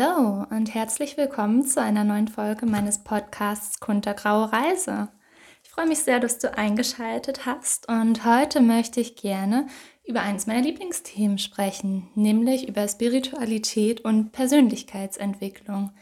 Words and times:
Hallo 0.00 0.46
und 0.50 0.72
herzlich 0.74 1.18
willkommen 1.18 1.62
zu 1.62 1.82
einer 1.82 2.04
neuen 2.04 2.28
Folge 2.28 2.64
meines 2.64 3.00
Podcasts 3.04 3.80
Kuntergraue 3.80 4.50
Reise. 4.50 5.08
Ich 5.62 5.70
freue 5.70 5.86
mich 5.86 5.98
sehr, 5.98 6.20
dass 6.20 6.38
du 6.38 6.56
eingeschaltet 6.56 7.44
hast 7.44 7.86
und 7.88 8.24
heute 8.24 8.62
möchte 8.62 9.00
ich 9.00 9.16
gerne 9.16 9.66
über 10.04 10.22
eines 10.22 10.46
meiner 10.46 10.62
Lieblingsthemen 10.62 11.36
sprechen, 11.36 12.08
nämlich 12.14 12.66
über 12.66 12.88
Spiritualität 12.88 14.00
und 14.00 14.32
Persönlichkeitsentwicklung. 14.32 15.92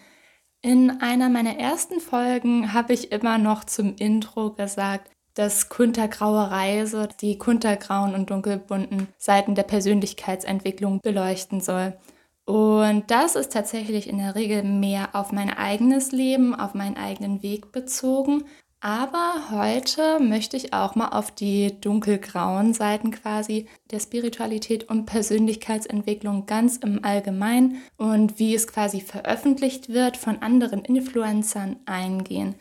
In 0.63 1.01
einer 1.01 1.29
meiner 1.29 1.59
ersten 1.59 1.99
Folgen 1.99 2.73
habe 2.73 2.93
ich 2.93 3.11
immer 3.11 3.39
noch 3.39 3.65
zum 3.65 3.97
Intro 3.97 4.53
gesagt, 4.53 5.11
dass 5.35 5.69
Kuntergraue 5.69 6.51
Reise 6.53 7.09
die 7.21 7.37
kuntergrauen 7.37 8.15
und 8.15 8.31
dunkelbunten 8.31 9.09
Seiten 9.17 9.57
der 9.57 9.65
Persönlichkeitsentwicklung 9.65 11.01
beleuchten 11.01 11.61
soll. 11.61 11.99
Und 12.49 13.11
das 13.11 13.37
ist 13.37 13.53
tatsächlich 13.53 14.09
in 14.09 14.17
der 14.17 14.35
Regel 14.35 14.63
mehr 14.63 15.11
auf 15.13 15.33
mein 15.33 15.51
eigenes 15.51 16.13
Leben, 16.13 16.55
auf 16.55 16.73
meinen 16.73 16.97
eigenen 16.97 17.43
Weg 17.43 17.73
bezogen. 17.73 18.45
Aber 18.81 19.51
heute 19.51 20.19
möchte 20.19 20.57
ich 20.57 20.73
auch 20.73 20.95
mal 20.95 21.09
auf 21.09 21.31
die 21.31 21.79
dunkelgrauen 21.79 22.73
Seiten 22.73 23.11
quasi 23.11 23.67
der 23.91 24.01
Spiritualität 24.01 24.89
und 24.89 25.05
Persönlichkeitsentwicklung 25.05 26.47
ganz 26.47 26.79
im 26.79 27.05
Allgemeinen 27.05 27.83
und 27.99 28.39
wie 28.39 28.55
es 28.55 28.67
quasi 28.67 29.03
veröffentlicht 29.03 29.91
wird 29.91 30.17
von 30.17 30.41
anderen 30.41 30.87
Influencern 30.87 31.77
eingehen. 31.85 32.55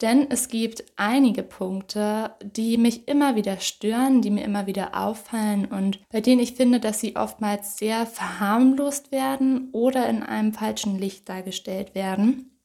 Denn 0.00 0.30
es 0.30 0.48
gibt 0.48 0.84
einige 0.96 1.42
Punkte, 1.42 2.32
die 2.42 2.78
mich 2.78 3.06
immer 3.06 3.36
wieder 3.36 3.58
stören, 3.58 4.22
die 4.22 4.30
mir 4.30 4.44
immer 4.44 4.66
wieder 4.66 4.94
auffallen 4.94 5.66
und 5.66 6.00
bei 6.10 6.22
denen 6.22 6.40
ich 6.40 6.54
finde, 6.54 6.80
dass 6.80 7.00
sie 7.00 7.16
oftmals 7.16 7.76
sehr 7.76 8.06
verharmlost 8.06 9.12
werden 9.12 9.68
oder 9.72 10.08
in 10.08 10.22
einem 10.22 10.54
falschen 10.54 10.98
Licht 10.98 11.28
dargestellt 11.28 11.94
werden. 11.94 12.58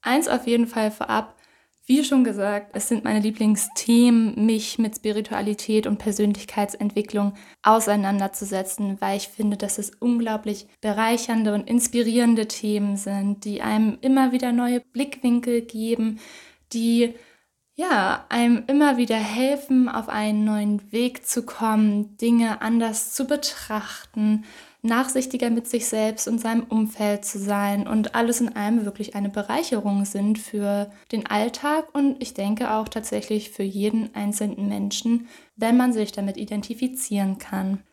Eins 0.00 0.28
auf 0.28 0.46
jeden 0.46 0.66
Fall 0.66 0.90
vorab, 0.90 1.34
wie 1.84 2.04
schon 2.04 2.22
gesagt, 2.22 2.72
es 2.74 2.88
sind 2.88 3.04
meine 3.04 3.20
Lieblingsthemen, 3.20 4.44
mich 4.44 4.78
mit 4.78 4.96
Spiritualität 4.96 5.86
und 5.86 5.96
Persönlichkeitsentwicklung 5.96 7.32
auseinanderzusetzen, 7.62 9.00
weil 9.00 9.16
ich 9.16 9.28
finde, 9.28 9.56
dass 9.56 9.78
es 9.78 9.92
unglaublich 9.98 10.66
bereichernde 10.82 11.54
und 11.54 11.66
inspirierende 11.66 12.46
Themen 12.46 12.98
sind, 12.98 13.46
die 13.46 13.62
einem 13.62 13.96
immer 14.02 14.32
wieder 14.32 14.52
neue 14.52 14.80
Blickwinkel 14.80 15.62
geben, 15.62 16.20
die 16.72 17.14
ja, 17.78 18.26
einem 18.28 18.64
immer 18.66 18.96
wieder 18.96 19.16
helfen, 19.16 19.88
auf 19.88 20.08
einen 20.08 20.44
neuen 20.44 20.90
Weg 20.90 21.24
zu 21.24 21.46
kommen, 21.46 22.16
Dinge 22.16 22.60
anders 22.60 23.12
zu 23.12 23.24
betrachten, 23.24 24.44
nachsichtiger 24.82 25.48
mit 25.48 25.68
sich 25.68 25.86
selbst 25.86 26.26
und 26.26 26.40
seinem 26.40 26.64
Umfeld 26.64 27.24
zu 27.24 27.38
sein 27.38 27.86
und 27.86 28.16
alles 28.16 28.40
in 28.40 28.56
allem 28.56 28.84
wirklich 28.84 29.14
eine 29.14 29.28
Bereicherung 29.28 30.04
sind 30.04 30.40
für 30.40 30.90
den 31.12 31.26
Alltag 31.26 31.94
und 31.94 32.20
ich 32.20 32.34
denke 32.34 32.72
auch 32.72 32.88
tatsächlich 32.88 33.50
für 33.50 33.62
jeden 33.62 34.12
einzelnen 34.12 34.68
Menschen, 34.68 35.28
wenn 35.54 35.76
man 35.76 35.92
sich 35.92 36.10
damit 36.10 36.36
identifizieren 36.36 37.38
kann. 37.38 37.84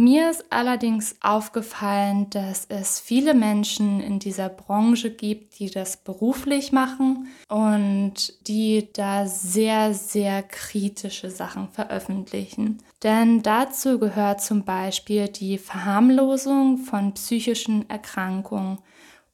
Mir 0.00 0.30
ist 0.30 0.46
allerdings 0.48 1.16
aufgefallen, 1.20 2.30
dass 2.30 2.64
es 2.70 2.98
viele 2.98 3.34
Menschen 3.34 4.00
in 4.00 4.18
dieser 4.18 4.48
Branche 4.48 5.10
gibt, 5.10 5.58
die 5.58 5.70
das 5.70 5.98
beruflich 5.98 6.72
machen 6.72 7.28
und 7.50 8.48
die 8.48 8.88
da 8.94 9.26
sehr, 9.26 9.92
sehr 9.92 10.42
kritische 10.42 11.30
Sachen 11.30 11.68
veröffentlichen. 11.68 12.82
Denn 13.02 13.42
dazu 13.42 13.98
gehört 13.98 14.40
zum 14.40 14.64
Beispiel 14.64 15.28
die 15.28 15.58
Verharmlosung 15.58 16.78
von 16.78 17.12
psychischen 17.12 17.86
Erkrankungen. 17.90 18.78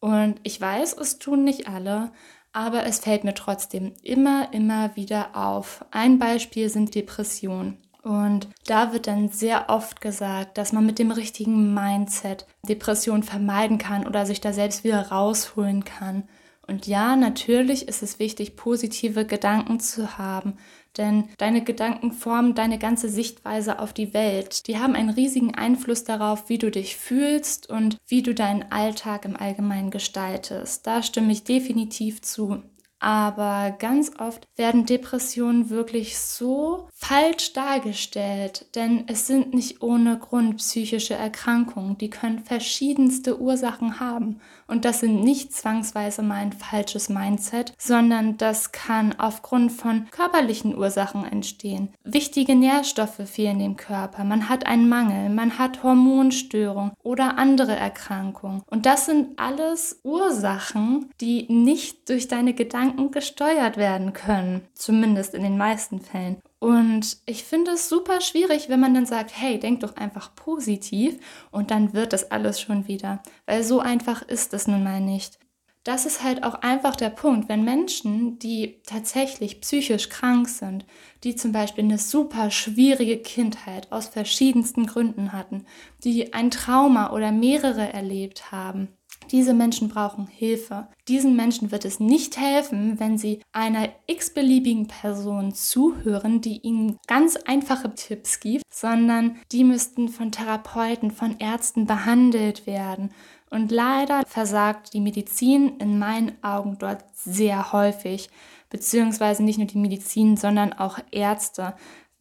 Und 0.01 0.41
ich 0.43 0.61
weiß, 0.61 0.95
es 0.95 1.21
tun 1.21 1.45
nicht 1.45 1.69
alle, 1.69 2.11
aber 2.53 2.87
es 2.87 2.99
fällt 2.99 3.23
mir 3.23 3.35
trotzdem 3.35 3.93
immer, 4.03 4.53
immer 4.53 4.97
wieder 4.97 5.37
auf. 5.37 5.85
Ein 5.93 6.19
Beispiel 6.19 6.69
sind 6.71 6.97
Depressionen. 6.97 7.86
Und 8.07 8.47
da 8.67 8.93
wird 8.93 9.09
dann 9.09 9.31
sehr 9.31 9.69
oft 9.69 10.01
gesagt, 10.01 10.59
dass 10.59 10.73
man 10.73 10.87
mit 10.87 11.01
dem 11.01 11.11
richtigen 11.11 11.75
Mindset 11.75 12.47
Depression 12.69 13.25
vermeiden 13.25 13.79
kann 13.79 14.07
oder 14.07 14.25
sich 14.27 14.41
da 14.41 14.53
selbst 14.53 14.85
wieder 14.85 15.09
rausholen 15.09 15.85
kann. 15.85 16.23
Und 16.69 16.87
ja, 16.87 17.17
natürlich 17.17 17.89
ist 17.89 18.05
es 18.05 18.21
wichtig, 18.21 18.55
positive 18.55 19.25
Gedanken 19.25 19.81
zu 19.81 20.19
haben, 20.19 20.57
denn 20.97 21.31
deine 21.39 21.65
Gedanken 21.65 22.13
formen 22.13 22.55
deine 22.55 22.79
ganze 22.79 23.09
Sichtweise 23.09 23.81
auf 23.81 23.93
die 23.93 24.15
Welt. 24.15 24.69
Die 24.69 24.79
haben 24.79 24.95
einen 24.95 25.11
riesigen 25.11 25.57
Einfluss 25.57 26.05
darauf, 26.05 26.49
wie 26.49 26.59
du 26.59 26.71
dich 26.71 26.97
fühlst 26.97 27.69
und 27.69 27.97
wie 28.07 28.23
du 28.23 28.37
deinen 28.37 28.71
Alltag 28.71 29.25
im 29.25 29.37
Allgemeinen 29.37 29.91
gestaltest. 29.91 30.87
Da 30.87 31.03
stimme 31.03 31.33
ich 31.33 31.43
definitiv 31.43 32.23
zu. 32.23 32.63
Aber 32.99 33.77
ganz 33.79 34.13
oft 34.19 34.49
werden 34.57 34.87
Depressionen 34.87 35.69
wirklich 35.69 36.19
so 36.19 36.89
falsch 36.95 37.53
dargestellt, 37.53 38.75
denn 38.75 39.05
es 39.07 39.27
sind 39.27 39.53
nicht 39.53 39.83
ohne 39.83 40.19
Grund 40.19 40.57
psychische 40.57 41.15
Erkrankungen. 41.15 41.99
Die 41.99 42.09
können 42.09 42.39
verschiedenste 42.39 43.39
Ursachen 43.39 44.01
haben. 44.01 44.41
Und 44.67 44.85
das 44.85 45.01
sind 45.01 45.23
nicht 45.23 45.53
zwangsweise 45.53 46.23
mal 46.23 46.37
ein 46.37 46.53
falsches 46.53 47.09
Mindset, 47.09 47.73
sondern 47.79 48.37
das 48.37 48.73
kann 48.73 49.15
aufgrund 49.19 49.73
von 49.73 50.09
körperlichen 50.11 50.77
Ursachen 50.77 51.25
entstehen. 51.25 51.95
Wichtige 52.05 52.55
Nährstoffe 52.55 53.21
fehlen 53.25 53.59
dem 53.59 53.77
Körper, 53.77 54.25
man 54.25 54.49
hat 54.49 54.67
einen 54.67 54.89
Mangel, 54.89 55.29
man 55.31 55.59
hat 55.59 55.83
Hormonstörungen 55.83 56.93
oder 57.03 57.39
andere 57.39 57.77
Erkrankungen. 57.77 58.63
Und 58.67 58.87
das 58.87 59.07
sind 59.07 59.39
alles 59.39 60.01
Ursachen, 60.03 61.11
die 61.21 61.47
nicht 61.53 62.09
durch 62.09 62.29
deine 62.29 62.55
Gedanken 62.55 63.11
gesteuert 63.11 63.77
werden 63.77 64.13
können, 64.13 64.63
zumindest 64.75 65.35
in 65.35 65.43
den 65.43 65.57
meisten 65.57 66.01
Fällen. 66.01 66.43
Und 66.59 67.19
ich 67.27 67.45
finde 67.45 67.73
es 67.73 67.89
super 67.89 68.21
schwierig, 68.21 68.69
wenn 68.69 68.81
man 68.81 68.95
dann 68.95 69.07
sagt, 69.07 69.31
hey, 69.35 69.59
denk 69.59 69.81
doch 69.81 69.97
einfach 69.97 70.35
positiv 70.35 71.19
und 71.51 71.71
dann 71.71 71.93
wird 71.93 72.13
das 72.13 72.31
alles 72.31 72.61
schon 72.61 72.89
wieder. 72.89 73.23
Weil 73.45 73.63
so 73.63 73.81
einfach 73.81 74.23
ist 74.23 74.55
es 74.55 74.67
nun 74.67 74.83
mal 74.83 75.01
nicht. 75.01 75.39
Das 75.85 76.05
ist 76.05 76.25
halt 76.25 76.43
auch 76.43 76.55
einfach 76.55 76.97
der 76.97 77.11
Punkt, 77.11 77.49
wenn 77.49 77.63
Menschen, 77.63 78.41
die 78.41 78.83
tatsächlich 78.87 79.61
psychisch 79.61 80.09
krank 80.09 80.49
sind, 80.49 80.85
die 81.23 81.37
zum 81.37 81.53
Beispiel 81.53 81.85
eine 81.85 81.99
super 81.99 82.51
schwierige 82.51 83.19
Kindheit 83.19 83.93
aus 83.93 84.09
verschiedensten 84.09 84.87
Gründen 84.87 85.33
hatten, 85.33 85.65
die 86.03 86.33
ein 86.33 86.51
Trauma 86.51 87.13
oder 87.13 87.31
mehrere 87.31 87.93
erlebt 87.93 88.51
haben, 88.51 88.96
diese 89.33 89.55
Menschen 89.55 89.89
brauchen 89.89 90.27
Hilfe. 90.27 90.89
Diesen 91.09 91.37
Menschen 91.37 91.71
wird 91.71 91.85
es 91.85 92.01
nicht 92.01 92.37
helfen, 92.37 92.99
wenn 92.99 93.19
sie 93.19 93.41
einer 93.53 93.89
x-beliebigen 94.07 94.89
Person 94.89 95.55
zuhören, 95.55 96.41
die 96.41 96.59
ihnen 96.59 96.99
ganz 97.07 97.37
einfache 97.37 97.95
Tipps 97.95 98.41
gibt, 98.41 98.65
sondern 98.73 99.37
die 99.53 99.65
müssten 99.65 100.09
von 100.09 100.33
Therapeuten, 100.33 101.11
von 101.11 101.39
Ärzten 101.39 101.87
behandelt 101.87 102.67
werden. 102.67 103.11
Und 103.51 103.71
leider 103.71 104.23
versagt 104.27 104.93
die 104.93 105.01
Medizin 105.01 105.77
in 105.79 105.99
meinen 105.99 106.33
Augen 106.43 106.77
dort 106.79 107.05
sehr 107.15 107.73
häufig, 107.73 108.29
beziehungsweise 108.71 109.43
nicht 109.45 109.59
nur 109.59 109.69
die 109.69 109.79
Medizin, 109.79 110.37
sondern 110.37 110.73
auch 110.73 110.99
Ärzte, 111.13 111.75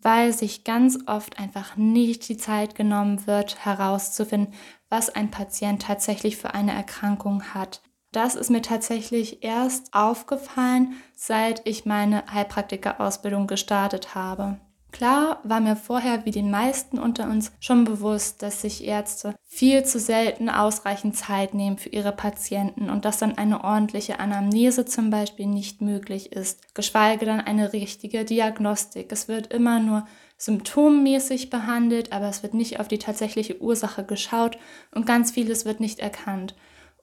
weil 0.05 0.33
sich 0.33 0.63
ganz 0.63 0.99
oft 1.07 1.39
einfach 1.39 1.77
nicht 1.77 2.29
die 2.29 2.37
Zeit 2.37 2.75
genommen 2.75 3.25
wird, 3.25 3.65
herauszufinden, 3.65 4.53
was 4.87 5.09
ein 5.09 5.31
Patient 5.31 5.81
tatsächlich 5.81 6.37
für 6.37 6.53
eine 6.53 6.73
Erkrankung 6.73 7.55
hat. 7.55 7.81
Das 8.11 8.35
ist 8.35 8.51
mir 8.51 8.61
tatsächlich 8.61 9.43
erst 9.43 9.95
aufgefallen, 9.95 10.93
seit 11.15 11.67
ich 11.67 11.87
meine 11.87 12.23
Heilpraktiker-Ausbildung 12.31 13.47
gestartet 13.47 14.13
habe. 14.13 14.59
Klar 14.95 15.41
war 15.43 15.59
mir 15.59 15.75
vorher 15.75 16.23
wie 16.23 16.31
den 16.31 16.49
meisten 16.49 16.99
unter 16.99 17.29
uns 17.29 17.51
schon 17.59 17.83
bewusst, 17.83 18.41
dass 18.41 18.61
sich 18.61 18.85
Ärzte 18.85 19.35
viel 19.43 19.83
zu 19.83 19.99
selten 19.99 20.47
ausreichend 20.47 21.17
Zeit 21.17 21.53
nehmen 21.53 21.77
für 21.77 21.89
ihre 21.89 22.13
Patienten 22.13 22.89
und 22.89 23.03
dass 23.03 23.17
dann 23.17 23.37
eine 23.37 23.65
ordentliche 23.65 24.21
Anamnese 24.21 24.85
zum 24.85 25.09
Beispiel 25.09 25.47
nicht 25.47 25.81
möglich 25.81 26.31
ist, 26.31 26.73
geschweige 26.73 27.25
dann 27.25 27.41
eine 27.41 27.73
richtige 27.73 28.23
Diagnostik. 28.23 29.11
Es 29.11 29.27
wird 29.27 29.51
immer 29.51 29.81
nur 29.81 30.07
symptommäßig 30.37 31.49
behandelt, 31.49 32.13
aber 32.13 32.29
es 32.29 32.41
wird 32.41 32.53
nicht 32.53 32.79
auf 32.79 32.87
die 32.87 32.99
tatsächliche 32.99 33.61
Ursache 33.61 34.05
geschaut 34.05 34.57
und 34.91 35.05
ganz 35.05 35.31
vieles 35.31 35.65
wird 35.65 35.81
nicht 35.81 35.99
erkannt. 35.99 36.55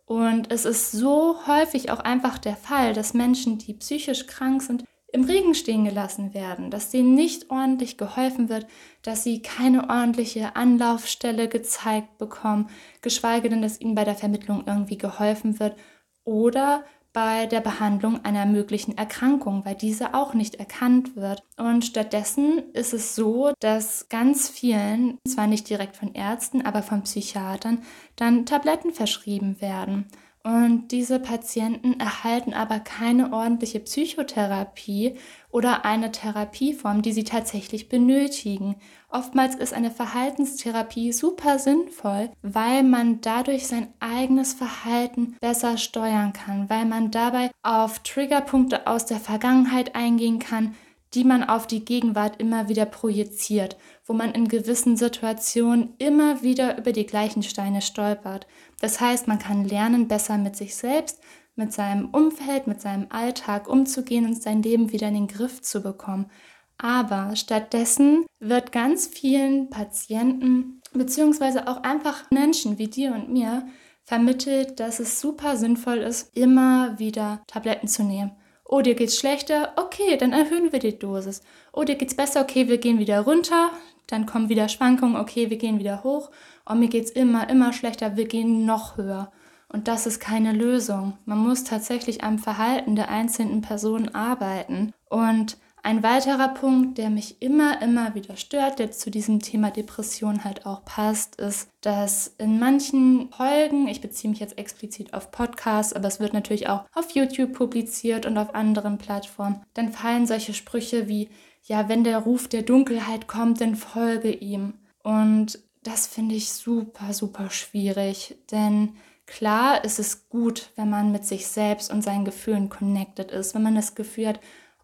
Und 0.07 0.51
es 0.51 0.65
ist 0.65 0.93
so 0.93 1.47
häufig 1.47 1.91
auch 1.91 2.01
einfach 2.01 2.39
der 2.39 2.57
Fall, 2.57 2.95
dass 2.95 3.13
Menschen, 3.13 3.59
die 3.59 3.75
psychisch 3.75 4.27
krank 4.27 4.63
sind, 4.63 4.83
im 5.13 5.25
Regen 5.25 5.55
stehen 5.55 5.85
gelassen 5.85 6.33
werden, 6.33 6.71
dass 6.71 6.91
denen 6.91 7.15
nicht 7.15 7.51
ordentlich 7.51 7.99
geholfen 7.99 8.49
wird, 8.49 8.67
dass 9.03 9.23
sie 9.23 9.43
keine 9.43 9.91
ordentliche 9.91 10.57
Anlaufstelle 10.57 11.49
gezeigt 11.49 12.17
bekommen, 12.19 12.71
geschweige 13.03 13.51
denn, 13.51 13.63
dass 13.63 13.81
ihnen 13.81 13.95
bei 13.95 14.05
der 14.05 14.15
Vermittlung 14.15 14.65
irgendwie 14.67 14.99
geholfen 14.99 15.61
wird 15.61 15.77
oder 16.25 16.85
bei 17.13 17.45
der 17.45 17.61
Behandlung 17.61 18.25
einer 18.25 18.47
möglichen 18.47 18.97
Erkrankung, 18.97 19.67
weil 19.67 19.75
diese 19.75 20.15
auch 20.15 20.33
nicht 20.33 20.55
erkannt 20.55 21.15
wird. 21.15 21.43
Und 21.59 21.85
stattdessen 21.85 22.73
ist 22.73 22.95
es 22.95 23.15
so, 23.15 23.53
dass 23.61 24.09
ganz 24.09 24.49
vielen, 24.49 25.19
zwar 25.29 25.47
nicht 25.47 25.69
direkt 25.69 25.97
von 25.97 26.15
Ärzten, 26.15 26.63
aber 26.63 26.83
von 26.83 27.03
Psychiatern, 27.03 27.83
dann 28.17 28.47
Tabletten 28.47 28.93
verschrieben 28.93 29.61
werden. 29.61 30.07
Und 30.45 30.89
diese 30.89 31.21
Patienten 31.21 32.01
erhalten 32.01 32.53
aber 32.53 32.81
keine 32.81 33.33
ordentliche 33.33 33.79
Psychotherapie 33.79 35.17
oder 35.51 35.85
eine 35.85 36.11
Therapieform, 36.11 37.03
die 37.03 37.13
sie 37.13 37.23
tatsächlich 37.23 37.89
benötigen. 37.89 38.75
Oftmals 39.09 39.55
ist 39.55 39.73
eine 39.73 39.93
Verhaltenstherapie 39.93 41.13
super 41.13 41.61
sinnvoll, 41.61 42.31
weil 42.43 42.83
man 42.83 43.21
dadurch 43.21 43.69
sein 43.69 43.89
eigenes 44.01 44.53
Verhalten 44.53 45.37
besser 45.41 45.77
steuern 45.79 46.33
kann, 46.33 46.69
weil 46.69 46.87
man 46.87 47.13
dabei 47.13 47.53
auf 47.63 48.01
Triggerpunkte 48.01 48.89
aus 48.89 49.07
der 49.07 49.21
Vergangenheit 49.21 49.95
eingehen 49.95 50.41
kann, 50.41 50.75
die 51.15 51.25
man 51.25 51.45
auf 51.45 51.67
die 51.67 51.85
Gegenwart 51.85 52.41
immer 52.41 52.69
wieder 52.69 52.87
projiziert, 52.87 53.77
wo 54.07 54.13
man 54.13 54.33
in 54.33 54.49
gewissen 54.49 54.97
Situationen 54.97 55.95
immer 55.99 56.43
wieder 56.43 56.79
über 56.79 56.93
die 56.93 57.07
gleichen 57.07 57.43
Steine 57.43 57.83
stolpert. 57.83 58.47
Das 58.81 59.01
heißt, 59.01 59.29
man 59.29 59.39
kann 59.39 59.65
lernen, 59.65 60.09
besser 60.09 60.39
mit 60.39 60.57
sich 60.57 60.75
selbst, 60.75 61.21
mit 61.55 61.73
seinem 61.73 62.09
Umfeld, 62.11 62.67
mit 62.67 62.81
seinem 62.81 63.07
Alltag 63.11 63.69
umzugehen 63.69 64.25
und 64.25 64.43
sein 64.43 64.63
Leben 64.63 64.91
wieder 64.91 65.09
in 65.09 65.15
den 65.15 65.29
Griff 65.29 65.61
zu 65.61 65.83
bekommen. 65.83 66.31
Aber 66.79 67.37
stattdessen 67.37 68.25
wird 68.41 68.73
ganz 68.73 69.07
vielen 69.07 69.69
Patienten 69.69 70.81
beziehungsweise 70.95 71.69
auch 71.69 71.83
einfach 71.83 72.31
Menschen 72.31 72.79
wie 72.79 72.89
dir 72.89 73.13
und 73.13 73.31
mir 73.31 73.67
vermittelt, 74.05 74.81
dass 74.81 74.99
es 74.99 75.21
super 75.21 75.57
sinnvoll 75.57 75.99
ist, 75.99 76.37
immer 76.37 76.99
wieder 76.99 77.43
Tabletten 77.47 77.87
zu 77.87 78.03
nehmen 78.03 78.33
Oh, 78.73 78.81
dir 78.81 78.95
geht's 78.95 79.19
schlechter? 79.19 79.75
Okay, 79.77 80.17
dann 80.17 80.33
erhöhen 80.33 80.73
wir 80.73 80.79
die 80.79 80.99
Dosis. 80.99 81.43
Oh, 81.75 81.85
dir 81.85 81.97
geht's 81.97 82.15
besser? 82.15 82.41
Okay, 82.41 82.69
wir 82.69 82.79
gehen 82.79 82.99
wieder 82.99 83.21
runter. 83.21 83.71
Dann 84.07 84.25
kommen 84.25 84.49
wieder 84.49 84.67
Schwankungen. 84.71 85.17
Okay, 85.17 85.51
wir 85.51 85.59
gehen 85.59 85.79
wieder 85.79 86.03
hoch. 86.05 86.31
Oh, 86.65 86.73
mir 86.73 86.89
geht's 86.89 87.11
immer, 87.11 87.51
immer 87.51 87.75
schlechter. 87.75 88.17
Wir 88.17 88.27
gehen 88.27 88.65
noch 88.65 88.97
höher. 88.97 89.31
Und 89.69 89.89
das 89.89 90.07
ist 90.07 90.21
keine 90.21 90.53
Lösung. 90.53 91.19
Man 91.27 91.37
muss 91.37 91.65
tatsächlich 91.65 92.25
am 92.25 92.39
Verhalten 92.39 92.97
der 92.97 93.11
einzelnen 93.11 93.61
Personen 93.61 94.15
arbeiten. 94.15 94.95
Und 95.11 95.59
ein 95.85 96.05
weiterer 96.05 96.49
Punkt, 96.49 96.97
der 96.97 97.11
mich 97.11 97.43
immer, 97.43 97.83
immer 97.83 98.15
wieder 98.15 98.37
stört, 98.37 98.79
der 98.79 98.93
zu 98.93 99.11
diesem 99.11 99.41
Thema 99.41 99.73
Depression 99.73 100.45
halt 100.45 100.65
auch 100.65 100.85
passt, 100.85 101.37
ist, 101.37 101.69
dass 101.81 102.29
in 102.39 102.61
manchen 102.61 103.31
Folgen, 103.33 103.89
ich 103.89 104.01
beziehe 104.01 104.31
mich 104.31 104.39
jetzt 104.39 104.59
explizit 104.59 105.13
auf 105.13 105.33
Podcasts, 105.33 105.93
aber 105.93 106.07
es 106.07 106.21
wird 106.21 106.35
natürlich 106.35 106.69
auch 106.69 106.85
auf 106.95 107.11
YouTube 107.11 107.53
publiziert 107.53 108.27
und 108.27 108.39
auf 108.39 108.55
anderen 108.55 108.99
Plattformen, 108.99 109.65
dann 109.75 109.93
fallen 109.93 110.27
solche 110.27 110.55
Sprüche 110.55 111.09
wie, 111.09 111.29
ja, 111.65 111.89
wenn 111.89 112.05
der 112.05 112.19
Ruf 112.19 112.47
der 112.47 112.63
Dunkelheit 112.63 113.27
kommt, 113.27 113.61
dann 113.61 113.75
folge 113.75 114.31
ihm. 114.31 114.75
Und 115.03 115.59
das 115.83 116.07
finde 116.07 116.37
ich 116.37 116.53
super, 116.53 117.13
super 117.13 117.51
schwierig, 117.51 118.37
denn 118.53 118.95
klar 119.27 119.85
ist 119.85 119.99
es 119.99 120.29
gut, 120.29 120.71
wenn 120.77 120.91
man 120.91 121.11
mit 121.11 121.25
sich 121.25 121.49
selbst 121.49 121.93
und 121.93 122.03
seinen 122.03 122.25
Gefühlen 122.25 122.69
connected 122.69 123.33
ist, 123.33 123.57
wenn 123.57 123.63
man 123.65 123.75
das 123.75 123.97
Gefühl 123.97 124.29
hat, 124.29 124.41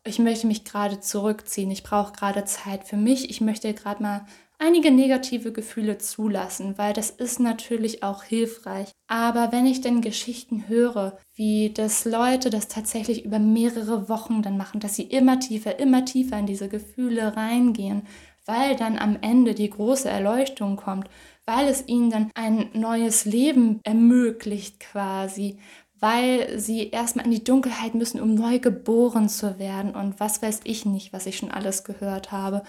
ich 0.09 0.19
möchte 0.19 0.47
mich 0.47 0.65
gerade 0.65 1.01
zurückziehen, 1.01 1.71
ich 1.71 1.83
brauche 1.83 2.13
gerade 2.13 2.45
Zeit 2.45 2.85
für 2.85 2.97
mich, 2.97 3.31
ich 3.31 3.41
möchte 3.41 3.73
gerade 3.75 4.03
mal 4.03 4.27
einige 4.59 4.91
negative 4.91 5.53
Gefühle 5.53 5.99
zulassen, 5.99 6.77
weil 6.79 6.93
das 6.93 7.11
ist 7.11 7.41
natürlich 7.41 8.03
auch 8.03 8.25
hilfreich. 8.25 8.91
Aber 9.07 9.53
wenn 9.53 9.67
ich 9.67 9.81
denn 9.81 10.01
Geschichten 10.01 10.69
höre, 10.69 11.19
wie 11.35 11.71
das 11.73 12.05
Leute 12.05 12.51
das 12.51 12.69
tatsächlich 12.69 13.25
über 13.25 13.39
mehrere 13.39 14.09
Wochen 14.09 14.43
dann 14.43 14.57
machen, 14.57 14.81
dass 14.81 14.97
sie 14.97 15.05
immer 15.05 15.39
tiefer, 15.39 15.79
immer 15.79 16.05
tiefer 16.05 16.39
in 16.39 16.47
diese 16.47 16.69
Gefühle 16.69 17.37
reingehen, 17.37 18.03
weil 18.47 18.77
dann 18.77 18.99
am 18.99 19.19
Ende 19.21 19.55
die 19.55 19.71
große 19.71 20.09
Erleuchtung 20.09 20.77
kommt, 20.77 21.09
weil 21.47 21.69
es 21.69 21.87
ihnen 21.87 22.11
dann 22.11 22.31
ein 22.35 22.71
neues 22.73 23.25
Leben 23.25 23.81
ermöglicht 23.85 24.81
quasi, 24.81 25.59
weil 26.01 26.59
sie 26.59 26.91
erstmal 26.91 27.25
in 27.25 27.31
die 27.31 27.45
Dunkelheit 27.45 27.95
müssen, 27.95 28.21
um 28.21 28.35
neu 28.35 28.59
geboren 28.59 29.29
zu 29.29 29.59
werden 29.59 29.95
und 29.95 30.21
was 30.21 30.43
weiß 30.43 30.61
ich 30.65 30.85
nicht, 30.85 31.13
was 31.13 31.27
ich 31.27 31.39
schon 31.39 31.51
alles 31.51 31.85
gehört 31.85 32.33
habe, 32.33 32.63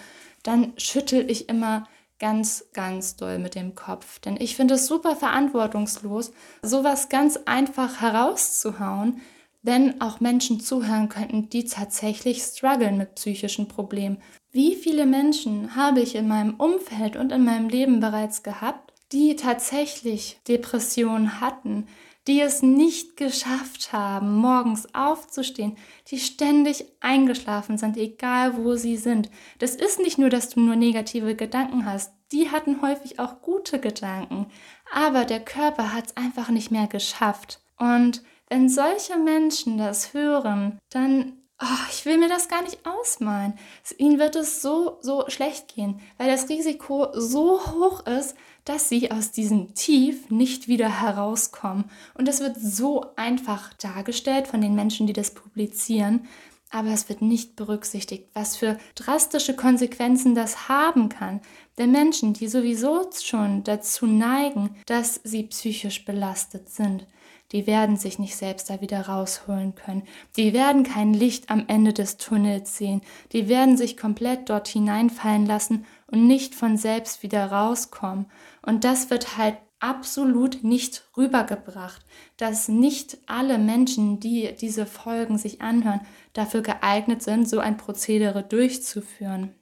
dann 0.44 0.74
schüttel 0.78 1.30
ich 1.30 1.50
immer 1.50 1.88
ganz, 2.20 2.66
ganz 2.74 3.16
doll 3.16 3.40
mit 3.40 3.56
dem 3.56 3.76
Kopf. 3.76 4.20
Denn 4.20 4.38
ich 4.40 4.56
finde 4.56 4.76
es 4.76 4.88
super 4.88 5.16
verantwortungslos, 5.16 6.32
sowas 6.62 7.10
ganz 7.10 7.38
einfach 7.46 8.02
herauszuhauen, 8.02 9.22
wenn 9.62 10.00
auch 10.02 10.20
Menschen 10.20 10.60
zuhören 10.60 11.10
könnten, 11.10 11.50
die 11.50 11.66
tatsächlich 11.66 12.42
strugglen 12.42 12.98
mit 12.98 13.16
psychischen 13.16 13.68
Problemen. 13.68 14.22
Wie 14.52 14.76
viele 14.76 15.06
Menschen 15.06 15.76
habe 15.76 16.02
ich 16.02 16.16
in 16.16 16.28
meinem 16.28 16.56
Umfeld 16.56 17.16
und 17.16 17.32
in 17.32 17.44
meinem 17.44 17.70
Leben 17.70 18.00
bereits 18.00 18.42
gehabt, 18.44 18.94
die 19.12 19.36
tatsächlich 19.36 20.40
Depressionen 20.48 21.42
hatten, 21.42 21.88
die 22.28 22.42
es 22.42 22.62
nicht 22.62 23.18
geschafft 23.18 23.92
haben, 23.94 24.36
morgens 24.36 24.94
aufzustehen, 24.94 25.78
die 26.08 26.20
ständig 26.20 26.86
eingeschlafen 27.00 27.78
sind, 27.78 27.98
egal 27.98 28.58
wo 28.58 28.76
sie 28.76 28.98
sind. 28.98 29.30
Das 29.60 29.76
ist 29.76 30.00
nicht 30.00 30.18
nur, 30.18 30.30
dass 30.30 30.50
du 30.50 30.60
nur 30.60 30.76
negative 30.76 31.36
Gedanken 31.36 31.86
hast, 31.86 32.14
die 32.32 32.52
hatten 32.52 32.82
häufig 32.82 33.20
auch 33.20 33.42
gute 33.42 33.80
Gedanken, 33.80 34.48
aber 34.94 35.26
der 35.26 35.40
Körper 35.40 35.94
hat 35.94 36.08
es 36.08 36.18
einfach 36.18 36.50
nicht 36.50 36.70
mehr 36.70 36.88
geschafft. 36.88 37.60
Und 37.78 38.22
wenn 38.50 38.70
solche 38.70 39.18
Menschen 39.18 39.78
das 39.78 40.14
hören, 40.14 40.80
dann 40.90 41.34
Oh, 41.62 41.86
ich 41.92 42.06
will 42.06 42.18
mir 42.18 42.30
das 42.30 42.48
gar 42.48 42.62
nicht 42.62 42.80
ausmalen. 42.86 43.54
Ihnen 43.98 44.18
wird 44.18 44.38
es 44.38 44.62
so, 44.62 44.98
so 45.02 45.26
schlecht 45.28 45.76
gehen, 45.76 46.00
weil 46.18 46.30
das 46.30 46.48
Risiko 46.48 47.10
so 47.14 47.60
hoch 47.60 48.06
ist, 48.06 48.38
dass 48.66 48.90
sie 48.90 49.12
aus 49.12 49.32
diesem 49.32 49.74
Tief 49.74 50.30
nicht 50.30 50.68
wieder 50.68 51.02
herauskommen. 51.02 51.86
Und 52.14 52.28
das 52.28 52.40
wird 52.40 52.58
so 52.60 53.06
einfach 53.16 53.74
dargestellt 53.76 54.48
von 54.48 54.62
den 54.62 54.76
Menschen, 54.76 55.08
die 55.08 55.14
das 55.14 55.34
publizieren, 55.34 56.28
aber 56.72 56.90
es 56.90 57.10
wird 57.10 57.22
nicht 57.22 57.56
berücksichtigt, 57.56 58.28
was 58.34 58.56
für 58.56 58.78
drastische 58.94 59.56
Konsequenzen 59.56 60.36
das 60.36 60.70
haben 60.70 61.10
kann. 61.10 61.42
Denn 61.78 61.92
Menschen, 61.92 62.34
die 62.34 62.48
sowieso 62.48 63.10
schon 63.20 63.64
dazu 63.64 64.06
neigen, 64.06 64.76
dass 64.86 65.20
sie 65.24 65.44
psychisch 65.44 66.06
belastet 66.06 66.70
sind, 66.70 67.08
die 67.52 67.66
werden 67.66 67.98
sich 67.98 68.20
nicht 68.20 68.36
selbst 68.36 68.70
da 68.70 68.80
wieder 68.80 69.08
rausholen 69.08 69.74
können. 69.74 70.04
Die 70.38 70.54
werden 70.54 70.84
kein 70.84 71.16
Licht 71.16 71.50
am 71.50 71.64
Ende 71.68 71.94
des 71.94 72.18
Tunnels 72.18 72.78
sehen. 72.78 73.02
Die 73.32 73.48
werden 73.48 73.76
sich 73.76 73.98
komplett 73.98 74.50
dort 74.50 74.68
hineinfallen 74.68 75.48
lassen 75.48 75.86
und 76.12 76.28
nicht 76.28 76.56
von 76.56 76.78
selbst 76.78 77.24
wieder 77.24 77.52
rauskommen. 77.52 78.28
Und 78.62 78.84
das 78.84 79.10
wird 79.10 79.38
halt 79.38 79.58
absolut 79.80 80.64
nicht 80.64 81.10
rübergebracht, 81.16 82.06
dass 82.38 82.68
nicht 82.68 83.18
alle 83.28 83.58
Menschen, 83.58 84.20
die 84.20 84.54
diese 84.60 84.86
Folgen 84.86 85.38
sich 85.38 85.62
anhören, 85.62 86.02
dafür 86.34 86.62
geeignet 86.62 87.24
sind, 87.24 87.48
so 87.48 87.60
ein 87.60 87.78
Prozedere 87.78 88.44
durchzuführen. 88.44 89.56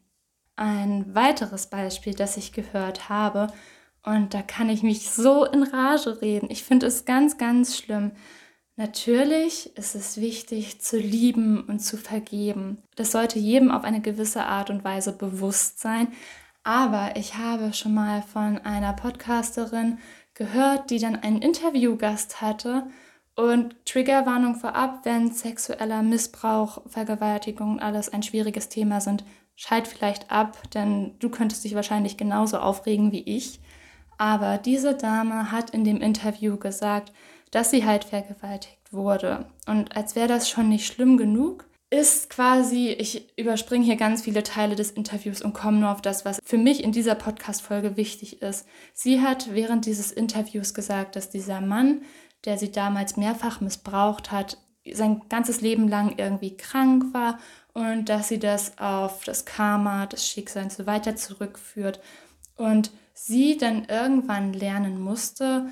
Ein 0.56 1.14
weiteres 1.14 1.68
Beispiel, 1.68 2.14
das 2.14 2.36
ich 2.38 2.52
gehört 2.52 3.10
habe, 3.10 3.48
und 4.08 4.34
da 4.34 4.42
kann 4.42 4.70
ich 4.70 4.84
mich 4.84 5.10
so 5.10 5.44
in 5.44 5.64
Rage 5.64 6.22
reden. 6.22 6.48
Ich 6.50 6.64
finde 6.64 6.86
es 6.86 7.04
ganz, 7.04 7.38
ganz 7.38 7.76
schlimm. 7.76 8.12
Natürlich 8.80 9.76
ist 9.76 9.96
es 9.96 10.22
wichtig 10.22 10.80
zu 10.82 11.00
lieben 11.00 11.64
und 11.64 11.80
zu 11.80 11.98
vergeben. 11.98 12.78
Das 12.96 13.12
sollte 13.12 13.40
jedem 13.40 13.72
auf 13.72 13.84
eine 13.84 14.02
gewisse 14.02 14.46
Art 14.46 14.70
und 14.70 14.84
Weise 14.84 15.14
bewusst 15.14 15.80
sein. 15.80 16.10
Aber 16.64 17.16
ich 17.16 17.36
habe 17.36 17.74
schon 17.74 17.96
mal 17.96 18.22
von 18.22 18.60
einer 18.60 18.94
Podcasterin 18.94 19.98
gehört, 20.36 20.92
die 20.92 21.00
dann 21.00 21.16
einen 21.16 21.42
Interviewgast 21.42 22.40
hatte. 22.40 22.86
Und 23.36 23.76
Triggerwarnung 23.86 24.54
vorab, 24.54 25.00
wenn 25.06 25.32
sexueller 25.32 26.04
Missbrauch, 26.04 26.84
Vergewaltigung 26.86 27.80
alles 27.80 28.10
ein 28.10 28.22
schwieriges 28.22 28.70
Thema 28.70 29.02
sind, 29.02 29.24
schalt 29.56 29.88
vielleicht 29.88 30.30
ab, 30.30 30.56
denn 30.76 31.16
du 31.18 31.30
könntest 31.30 31.64
dich 31.64 31.74
wahrscheinlich 31.74 32.16
genauso 32.16 32.60
aufregen 32.60 33.12
wie 33.12 33.24
ich. 33.24 33.60
Aber 34.20 34.60
diese 34.60 34.94
Dame 34.94 35.52
hat 35.52 35.72
in 35.72 35.84
dem 35.84 35.98
Interview 35.98 36.58
gesagt, 36.58 37.12
dass 37.52 37.72
sie 37.72 37.86
halt 37.86 38.04
vergewaltigt 38.04 38.92
wurde. 38.92 39.46
Und 39.66 39.96
als 39.96 40.16
wäre 40.16 40.28
das 40.28 40.50
schon 40.50 40.70
nicht 40.70 40.86
schlimm 40.86 41.18
genug, 41.18 41.66
ist 41.90 42.30
quasi, 42.30 42.90
ich 42.90 43.38
überspringe 43.38 43.86
hier 43.86 43.96
ganz 43.96 44.24
viele 44.24 44.44
Teile 44.44 44.76
des 44.76 44.92
Interviews 44.92 45.42
und 45.42 45.54
komme 45.54 45.78
nur 45.78 45.92
auf 45.92 46.02
das, 46.02 46.26
was 46.26 46.40
für 46.44 46.58
mich 46.58 46.84
in 46.84 46.92
dieser 46.92 47.16
Podcast-Folge 47.16 47.96
wichtig 47.96 48.42
ist. 48.42 48.68
Sie 48.94 49.22
hat 49.22 49.54
während 49.54 49.86
dieses 49.86 50.12
Interviews 50.12 50.74
gesagt, 50.74 51.16
dass 51.16 51.30
dieser 51.30 51.62
Mann, 51.62 52.02
der 52.44 52.58
sie 52.58 52.72
damals 52.72 53.16
mehrfach 53.16 53.62
missbraucht 53.62 54.32
hat, 54.32 54.58
sein 54.92 55.22
ganzes 55.30 55.62
Leben 55.62 55.88
lang 55.88 56.16
irgendwie 56.18 56.58
krank 56.58 57.14
war 57.14 57.40
und 57.74 58.10
dass 58.10 58.28
sie 58.28 58.40
das 58.40 58.78
auf 58.80 59.24
das 59.24 59.46
Karma, 59.46 60.08
das 60.08 60.28
Schicksal 60.28 60.64
und 60.64 60.74
so 60.74 60.86
weiter 60.86 61.16
zurückführt. 61.16 62.02
Und 62.56 62.92
sie 63.14 63.58
dann 63.58 63.86
irgendwann 63.86 64.54
lernen 64.54 65.00
musste 65.00 65.68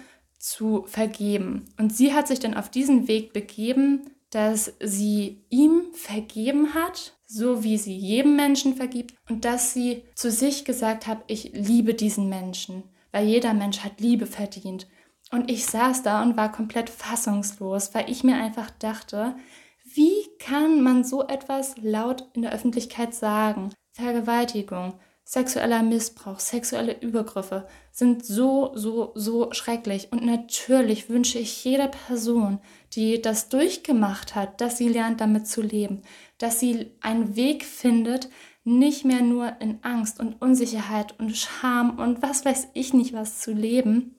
zu 0.46 0.84
vergeben. 0.86 1.66
Und 1.80 1.96
sie 1.96 2.14
hat 2.14 2.28
sich 2.28 2.40
dann 2.40 2.54
auf 2.54 2.70
diesen 2.70 3.08
Weg 3.08 3.34
begeben, 3.34 4.12
dass 4.30 4.74
sie 4.80 5.44
ihm 5.50 5.86
vergeben 5.94 6.75
hat, 6.75 7.14
so 7.25 7.64
wie 7.64 7.80
sie 7.80 7.98
jedem 7.98 8.36
Menschen 8.36 8.75
vergibt, 8.75 9.16
und 9.28 9.44
dass 9.44 9.74
sie 9.74 10.04
zu 10.14 10.30
sich 10.30 10.64
gesagt 10.64 11.08
hat, 11.08 11.24
ich 11.25 11.54
liebe 11.54 11.96
diesen 11.96 12.30
Menschen, 12.30 12.84
weil 13.12 13.25
jeder 13.25 13.56
Mensch 13.56 13.80
hat 13.80 14.00
Liebe 14.00 14.28
verdient. 14.28 14.88
Und 15.32 15.50
ich 15.50 15.66
saß 15.66 16.04
da 16.04 16.22
und 16.22 16.38
war 16.38 16.52
komplett 16.52 16.92
fassungslos, 16.92 17.96
weil 17.96 18.08
ich 18.08 18.24
mir 18.24 18.36
einfach 18.36 18.70
dachte, 18.70 19.36
wie 19.84 20.28
kann 20.38 20.82
man 20.82 21.04
so 21.04 21.28
etwas 21.28 21.75
laut 21.82 22.24
in 22.34 22.44
der 22.44 22.54
Öffentlichkeit 22.54 23.16
sagen? 23.16 23.72
Vergewaltigung, 23.94 25.00
sexueller 25.24 25.82
Missbrauch, 25.82 26.40
sexuelle 26.40 27.00
Übergriffe 27.02 27.68
sind 27.96 28.25
so, 28.25 28.74
so, 28.75 29.14
so 29.16 29.54
schrecklich. 29.54 30.10
Und 30.12 30.25
natürlich 30.25 31.10
wünsche 31.10 31.40
ich 31.40 31.64
jeder 31.64 31.88
Person, 31.88 32.60
die 32.92 33.22
das 33.22 33.48
durchgemacht 33.48 34.36
hat, 34.36 34.60
dass 34.60 34.78
sie 34.78 34.90
lernt, 34.90 35.22
damit 35.22 35.48
zu 35.48 35.62
leben, 35.62 36.02
dass 36.38 36.60
sie 36.60 36.92
einen 37.00 37.38
Weg 37.38 37.64
findet, 37.64 38.30
nicht 38.66 39.06
mehr 39.06 39.22
nur 39.22 39.62
in 39.62 39.80
Angst 39.82 40.20
und 40.20 40.42
Unsicherheit 40.42 41.18
und 41.20 41.38
Scham 41.38 41.98
und 41.98 42.22
was 42.22 42.44
weiß 42.44 42.68
ich 42.74 42.94
nicht 42.94 43.14
was 43.14 43.40
zu 43.40 43.54
leben, 43.54 44.16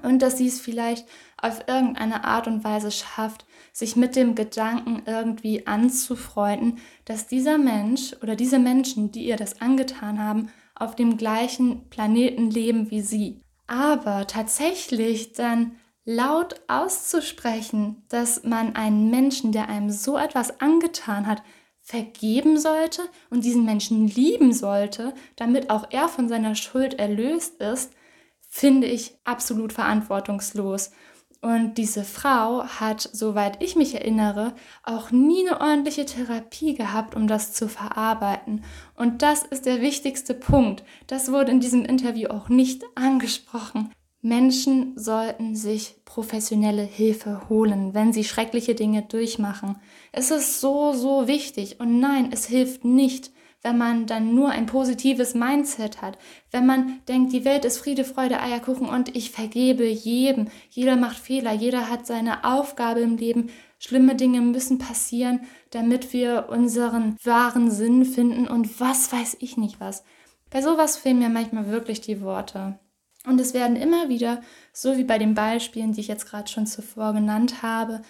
und 0.00 0.22
dass 0.22 0.38
sie 0.38 0.46
es 0.46 0.58
vielleicht 0.58 1.06
auf 1.36 1.68
irgendeine 1.68 2.24
Art 2.24 2.46
und 2.46 2.64
Weise 2.64 2.90
schafft, 2.90 3.44
sich 3.74 3.94
mit 3.94 4.16
dem 4.16 4.34
Gedanken 4.34 5.02
irgendwie 5.04 5.66
anzufreunden, 5.66 6.78
dass 7.04 7.26
dieser 7.26 7.58
Mensch 7.58 8.14
oder 8.22 8.34
diese 8.34 8.58
Menschen, 8.58 9.12
die 9.12 9.26
ihr 9.26 9.36
das 9.36 9.60
angetan 9.60 10.18
haben, 10.18 10.48
auf 10.74 10.96
dem 10.96 11.16
gleichen 11.16 11.88
Planeten 11.90 12.50
leben 12.50 12.90
wie 12.90 13.02
sie. 13.02 13.40
Aber 13.66 14.26
tatsächlich 14.26 15.32
dann 15.32 15.76
laut 16.04 16.60
auszusprechen, 16.68 18.02
dass 18.08 18.42
man 18.44 18.74
einen 18.74 19.10
Menschen, 19.10 19.52
der 19.52 19.68
einem 19.68 19.90
so 19.90 20.16
etwas 20.16 20.60
angetan 20.60 21.26
hat, 21.26 21.42
vergeben 21.80 22.58
sollte 22.58 23.02
und 23.30 23.44
diesen 23.44 23.64
Menschen 23.64 24.06
lieben 24.06 24.52
sollte, 24.52 25.14
damit 25.36 25.68
auch 25.70 25.86
er 25.90 26.08
von 26.08 26.28
seiner 26.28 26.54
Schuld 26.54 26.94
erlöst 26.94 27.60
ist, 27.60 27.92
finde 28.48 28.86
ich 28.86 29.16
absolut 29.24 29.72
verantwortungslos. 29.72 30.92
Und 31.44 31.74
diese 31.74 32.04
Frau 32.04 32.62
hat, 32.62 33.10
soweit 33.12 33.60
ich 33.60 33.74
mich 33.74 33.96
erinnere, 33.96 34.54
auch 34.84 35.10
nie 35.10 35.46
eine 35.48 35.60
ordentliche 35.60 36.06
Therapie 36.06 36.74
gehabt, 36.74 37.16
um 37.16 37.26
das 37.26 37.52
zu 37.52 37.68
verarbeiten. 37.68 38.62
Und 38.94 39.22
das 39.22 39.42
ist 39.42 39.66
der 39.66 39.80
wichtigste 39.80 40.34
Punkt. 40.34 40.84
Das 41.08 41.32
wurde 41.32 41.50
in 41.50 41.58
diesem 41.58 41.84
Interview 41.84 42.28
auch 42.28 42.48
nicht 42.48 42.84
angesprochen. 42.94 43.90
Menschen 44.20 44.96
sollten 44.96 45.56
sich 45.56 45.96
professionelle 46.04 46.84
Hilfe 46.84 47.48
holen, 47.48 47.92
wenn 47.92 48.12
sie 48.12 48.22
schreckliche 48.22 48.76
Dinge 48.76 49.02
durchmachen. 49.02 49.78
Es 50.12 50.30
ist 50.30 50.60
so, 50.60 50.92
so 50.92 51.26
wichtig. 51.26 51.80
Und 51.80 51.98
nein, 51.98 52.30
es 52.30 52.46
hilft 52.46 52.84
nicht, 52.84 53.32
wenn 53.62 53.78
man 53.78 54.06
dann 54.06 54.34
nur 54.34 54.50
ein 54.50 54.66
positives 54.66 55.34
Mindset 55.34 56.02
hat, 56.02 56.18
wenn 56.50 56.66
man 56.66 57.00
denkt, 57.08 57.32
die 57.32 57.44
Welt 57.44 57.64
ist 57.64 57.78
Friede, 57.78 58.04
Freude, 58.04 58.40
Eierkuchen 58.40 58.88
und 58.88 59.14
ich 59.16 59.30
vergebe 59.30 59.84
jedem, 59.84 60.48
jeder 60.70 60.96
macht 60.96 61.16
Fehler, 61.16 61.52
jeder 61.52 61.88
hat 61.88 62.06
seine 62.06 62.44
Aufgabe 62.44 63.00
im 63.00 63.16
Leben, 63.16 63.50
schlimme 63.78 64.16
Dinge 64.16 64.40
müssen 64.40 64.78
passieren, 64.78 65.40
damit 65.70 66.12
wir 66.12 66.48
unseren 66.50 67.16
wahren 67.22 67.70
Sinn 67.70 68.04
finden 68.04 68.48
und 68.48 68.80
was 68.80 69.12
weiß 69.12 69.36
ich 69.40 69.56
nicht 69.56 69.80
was. 69.80 70.04
Bei 70.50 70.60
sowas 70.60 70.96
fehlen 70.96 71.20
mir 71.20 71.28
manchmal 71.28 71.68
wirklich 71.68 72.00
die 72.00 72.20
Worte. 72.20 72.78
Und 73.24 73.40
es 73.40 73.54
werden 73.54 73.76
immer 73.76 74.08
wieder, 74.08 74.42
so 74.72 74.96
wie 74.96 75.04
bei 75.04 75.18
den 75.18 75.34
Beispielen, 75.34 75.92
die 75.92 76.00
ich 76.00 76.08
jetzt 76.08 76.26
gerade 76.26 76.50
schon 76.50 76.66
zuvor 76.66 77.12
genannt 77.12 77.62
habe, 77.62 78.02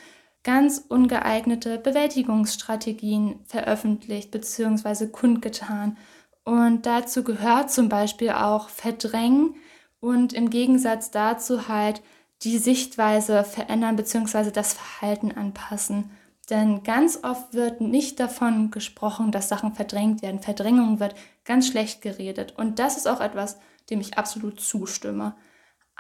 ganz 0.45 0.85
ungeeignete 0.89 1.79
Bewältigungsstrategien 1.79 3.41
veröffentlicht 3.47 4.31
bzw. 4.31 5.07
kundgetan. 5.07 5.97
Und 6.45 6.87
dazu 6.87 7.23
gehört 7.23 7.71
zum 7.71 7.89
Beispiel 7.89 8.31
auch 8.31 8.69
Verdrängen 8.69 9.55
und 10.01 10.33
im 10.33 10.51
Gegensatz 10.51 11.13
dazu 11.13 11.69
halt 11.69 12.03
die 12.43 12.59
Sichtweise 12.59 13.45
verändern 13.45 13.95
bzw. 13.97 14.51
das 14.51 14.73
Verhalten 14.73 15.31
anpassen. 15.31 16.11
Denn 16.51 16.83
ganz 16.83 17.21
oft 17.23 17.55
wird 17.55 17.81
nicht 17.81 18.19
davon 18.19 18.73
gesprochen, 18.73 19.31
dass 19.31 19.49
Sachen 19.49 19.75
verdrängt 19.75 20.23
werden. 20.23 20.41
Verdrängung 20.41 20.99
wird 20.99 21.15
ganz 21.45 21.69
schlecht 21.69 22.03
geredet. 22.03 22.55
Und 22.57 22.81
das 22.81 22.97
ist 22.97 23.07
auch 23.07 23.21
etwas, 23.21 23.59
dem 23.91 24.01
ich 24.01 24.19
absolut 24.19 24.61
zustimme. 24.61 25.35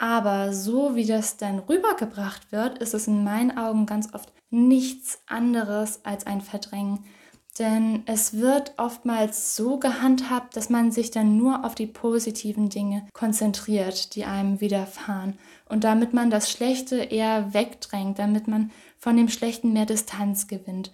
Aber 0.02 0.52
so 0.52 0.96
wie 0.96 1.06
das 1.06 1.36
dann 1.36 1.60
rübergebracht 1.60 2.50
wird, 2.50 2.78
ist 2.78 2.92
es 2.92 3.06
in 3.06 3.22
meinen 3.22 3.56
Augen 3.56 3.86
ganz 3.86 4.12
oft 4.12 4.32
nichts 4.50 5.22
anderes 5.28 6.04
als 6.04 6.26
ein 6.26 6.40
Verdrängen. 6.40 7.04
Denn 7.60 8.02
es 8.06 8.36
wird 8.36 8.72
oftmals 8.78 9.54
so 9.54 9.78
gehandhabt, 9.78 10.56
dass 10.56 10.70
man 10.70 10.90
sich 10.90 11.12
dann 11.12 11.36
nur 11.36 11.64
auf 11.64 11.76
die 11.76 11.86
positiven 11.86 12.68
Dinge 12.68 13.06
konzentriert, 13.12 14.16
die 14.16 14.24
einem 14.24 14.60
widerfahren. 14.60 15.38
Und 15.68 15.84
damit 15.84 16.12
man 16.12 16.30
das 16.30 16.50
Schlechte 16.50 16.96
eher 16.96 17.54
wegdrängt, 17.54 18.18
damit 18.18 18.48
man 18.48 18.72
von 18.98 19.16
dem 19.16 19.28
Schlechten 19.28 19.72
mehr 19.72 19.86
Distanz 19.86 20.48
gewinnt. 20.48 20.90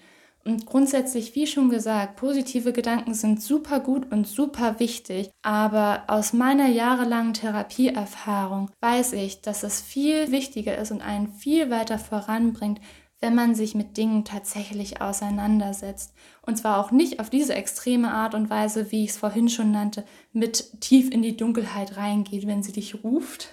Und 0.49 0.65
grundsätzlich, 0.65 1.35
wie 1.35 1.47
schon 1.47 1.69
gesagt, 1.69 2.17
positive 2.17 2.73
Gedanken 2.73 3.13
sind 3.13 3.43
super 3.43 3.81
gut 3.81 4.11
und 4.11 4.27
super 4.27 4.81
wichtig. 4.81 5.29
Aber 5.43 6.05
aus 6.07 6.33
meiner 6.33 6.69
jahrelangen 6.69 7.35
Therapieerfahrung 7.35 8.71
weiß 8.81 9.13
ich, 9.13 9.43
dass 9.43 9.63
es 9.63 9.83
viel 9.83 10.33
wichtiger 10.33 10.79
ist 10.79 10.91
und 10.91 11.03
einen 11.03 11.29
viel 11.35 11.69
weiter 11.69 11.99
voranbringt, 11.99 12.81
wenn 13.21 13.35
man 13.35 13.55
sich 13.55 13.75
mit 13.75 13.99
Dingen 13.99 14.25
tatsächlich 14.25 15.03
auseinandersetzt. 15.03 16.15
Und 16.41 16.57
zwar 16.57 16.79
auch 16.81 16.93
nicht 16.93 17.21
auf 17.21 17.29
diese 17.29 17.55
extreme 17.55 18.11
Art 18.11 18.35
und 18.35 18.49
Weise, 18.49 18.91
wie 18.91 19.05
ich 19.05 19.11
es 19.11 19.19
vorhin 19.19 19.51
schon 19.51 19.71
nannte, 19.71 20.07
mit 20.33 20.81
tief 20.81 21.11
in 21.11 21.21
die 21.21 21.37
Dunkelheit 21.37 21.99
reingeht, 21.99 22.47
wenn 22.47 22.63
sie 22.63 22.73
dich 22.73 23.05
ruft, 23.05 23.49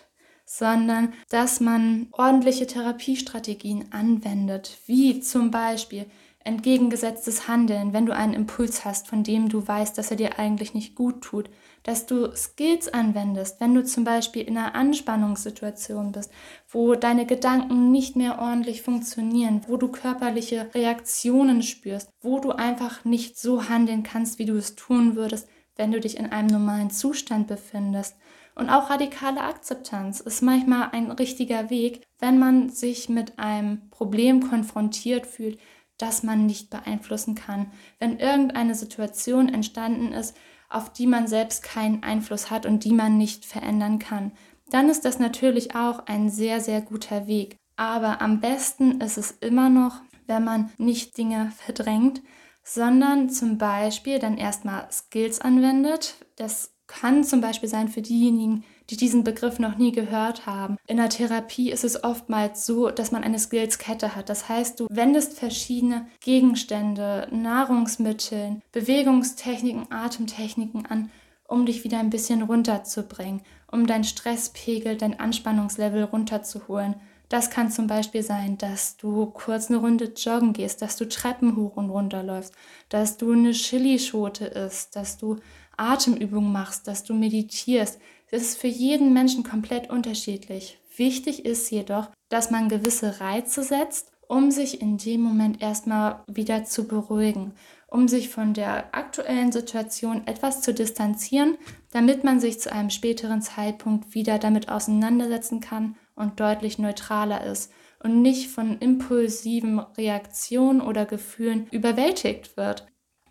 sondern 0.46 1.12
dass 1.28 1.60
man 1.60 2.08
ordentliche 2.14 2.68
Therapiestrategien 2.68 3.92
anwendet, 3.92 4.78
wie 4.86 5.20
zum 5.20 5.52
Beispiel 5.52 6.06
entgegengesetztes 6.46 7.48
Handeln, 7.48 7.92
wenn 7.92 8.06
du 8.06 8.16
einen 8.16 8.34
Impuls 8.34 8.86
hast, 8.86 9.08
von 9.08 9.24
dem 9.24 9.50
du 9.50 9.68
weißt, 9.68 9.98
dass 9.98 10.12
er 10.12 10.18
dir 10.18 10.38
eigentlich 10.40 10.75
nicht 10.75 10.96
gut 10.96 11.22
tut, 11.22 11.50
dass 11.82 12.06
du 12.06 12.36
Skills 12.36 12.88
anwendest, 12.88 13.60
wenn 13.60 13.74
du 13.74 13.84
zum 13.84 14.04
Beispiel 14.04 14.44
in 14.44 14.58
einer 14.58 14.75
Anspannungssituation 14.75 16.12
bist, 16.12 16.32
wo 16.70 16.94
deine 16.94 17.25
Gedanken 17.25 17.92
nicht 17.92 18.16
mehr 18.16 18.40
ordentlich 18.40 18.84
funktionieren, 18.84 19.62
wo 19.68 19.78
du 19.78 19.88
körperliche 19.88 20.70
Reaktionen 20.74 21.64
spürst, 21.64 22.10
wo 22.22 22.40
du 22.40 22.52
einfach 22.52 23.04
nicht 23.04 23.40
so 23.40 23.68
handeln 23.68 24.04
kannst, 24.04 24.38
wie 24.38 24.46
du 24.46 24.56
es 24.56 24.75
tun 24.75 25.16
würdest, 25.16 25.48
wenn 25.75 25.92
du 25.92 26.00
dich 26.00 26.18
in 26.18 26.32
einem 26.32 26.48
normalen 26.48 26.92
Zustand 26.92 27.48
befindest. 27.48 28.16
Und 28.56 28.70
auch 28.70 28.90
radikale 28.90 29.42
Akzeptanz 29.42 30.22
ist 30.22 30.42
manchmal 30.42 30.90
ein 30.92 31.12
richtiger 31.12 31.70
Weg, 31.70 32.04
wenn 32.20 32.40
man 32.40 32.70
sich 32.70 33.10
mit 33.10 33.38
einem 33.38 33.90
Problem 33.90 34.48
konfrontiert 34.50 35.28
fühlt, 35.28 35.60
das 35.98 36.24
man 36.24 36.46
nicht 36.46 36.70
beeinflussen 36.70 37.36
kann. 37.36 37.72
Wenn 38.00 38.20
irgendeine 38.20 38.75
Situation 38.75 39.50
entstanden 39.50 40.12
ist, 40.12 40.36
auf 40.70 40.92
die 40.92 41.08
man 41.08 41.28
selbst 41.28 41.64
keinen 41.64 42.04
Einfluss 42.04 42.50
hat 42.50 42.66
und 42.66 42.84
die 42.84 42.94
man 42.94 43.18
nicht 43.18 43.46
verändern 43.46 44.00
kann, 44.00 44.32
dann 44.70 44.90
ist 44.90 45.06
das 45.06 45.20
natürlich 45.20 45.75
auch 45.75 46.06
ein 46.08 46.30
sehr, 46.30 46.60
sehr 46.60 46.82
guter 46.82 47.28
Weg. 47.28 47.58
Aber 47.75 48.22
am 48.22 48.40
besten 48.40 49.02
ist 49.02 49.18
es 49.18 49.32
immer 49.32 49.70
noch, 49.70 50.02
wenn 50.28 50.44
man 50.44 50.72
nicht 50.78 51.18
Dinge 51.18 51.52
verdrängt, 51.56 52.22
sondern 52.64 53.30
zum 53.30 53.58
Beispiel 53.58 54.18
dann 54.18 54.38
erstmal 54.38 54.88
Skills 54.92 55.40
anwendet. 55.40 56.16
Das 56.36 56.74
kann 56.88 57.24
zum 57.24 57.42
Beispiel 57.42 57.70
sein 57.70 57.90
für 57.90 58.02
diejenigen, 58.02 58.64
die 58.89 58.98
diesen 58.98 59.24
Begriff 59.24 59.60
noch 59.60 59.77
nie 59.77 59.92
gehört 59.92 60.46
haben. 60.46 60.77
In 60.88 60.98
der 60.98 61.10
Therapie 61.10 61.72
ist 61.72 61.84
es 61.84 62.04
oftmals 62.04 62.65
so, 62.65 62.89
dass 62.89 63.12
man 63.12 63.24
eine 63.24 63.39
Skillskette 63.39 64.15
hat. 64.15 64.30
Das 64.30 64.48
heißt, 64.50 64.80
du 64.80 64.88
wendest 64.89 65.38
verschiedene 65.38 66.08
Gegenstände, 66.22 67.27
Nahrungsmittel, 67.32 68.62
Bewegungstechniken, 68.72 69.92
Atemtechniken 69.92 70.86
an, 70.86 71.12
um 71.48 71.65
dich 71.65 71.84
wieder 71.84 72.00
ein 72.00 72.10
bisschen 72.10 72.42
runterzubringen, 72.42 73.42
um 73.72 73.88
deinen 73.88 74.04
Stresspegel, 74.04 74.98
dein 74.98 75.20
Anspannungslevel 75.20 76.04
runterzuholen. 76.04 76.96
Das 77.30 77.50
kann 77.50 77.72
zum 77.72 77.88
Beispiel 77.88 78.22
sein, 78.22 78.58
dass 78.58 78.98
du 78.98 79.25
kurz 79.25 79.70
eine 79.70 79.80
Runde 79.80 80.13
joggen 80.15 80.54
gehst, 80.54 80.82
dass 80.82 80.96
du 80.96 81.10
Treppen 81.10 81.56
hoch 81.56 81.75
und 81.75 81.89
runter 81.89 82.22
läufst, 82.22 82.54
dass 82.89 83.18
du 83.18 83.32
eine 83.32 83.51
Chilischote 83.51 84.46
isst, 84.46 84.96
dass 84.96 85.18
du 85.18 85.38
Atemübungen 85.77 86.51
machst, 86.51 86.88
dass 86.88 87.04
du 87.04 87.13
meditierst, 87.13 88.00
das 88.36 88.44
ist 88.44 88.58
für 88.58 88.68
jeden 88.68 89.13
Menschen 89.13 89.46
komplett 89.46 89.89
unterschiedlich. 89.89 90.77
Wichtig 90.98 91.46
ist 91.46 91.72
jedoch, 91.72 92.10
dass 92.27 92.51
man 92.51 92.68
gewisse 92.68 93.22
Reize 93.22 93.63
setzt, 93.63 94.12
um 94.27 94.51
sich 94.51 94.82
in 94.82 94.98
dem 94.98 95.22
Moment 95.22 95.62
erstmal 95.62 96.22
wieder 96.27 96.65
zu 96.65 96.86
beruhigen, 96.86 97.54
um 97.88 98.10
sich 98.10 98.27
von 98.27 98.54
der 98.54 98.94
aktuellen 98.94 99.54
Situation 99.54 100.27
etwas 100.27 100.62
zu 100.62 100.74
distanzieren, 100.74 101.58
damit 101.94 102.25
man 102.25 102.42
sich 102.42 102.60
zu 102.60 102.74
einem 102.74 102.89
späteren 102.89 103.42
Zeitpunkt 103.42 104.13
wieder 104.13 104.38
damit 104.38 104.68
auseinandersetzen 104.68 105.62
kann 105.62 105.96
und 106.15 106.42
deutlich 106.42 106.77
neutraler 106.77 107.46
ist 107.46 107.72
und 108.04 108.22
nicht 108.22 108.50
von 108.50 108.80
impulsiven 108.80 109.80
Reaktionen 109.80 110.82
oder 110.82 111.06
Gefühlen 111.06 111.68
überwältigt 111.72 112.58
wird. 112.58 112.86